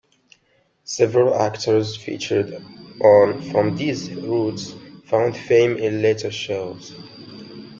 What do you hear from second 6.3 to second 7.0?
shows.